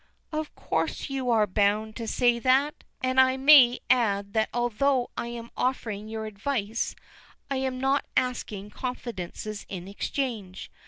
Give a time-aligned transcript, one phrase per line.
[0.31, 5.27] "Of course you are bound to say that, and I may add that although I
[5.27, 6.95] am offering you advice
[7.51, 10.71] I am not asking confidences in exchange.